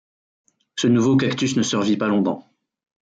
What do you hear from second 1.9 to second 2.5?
pas longtemps.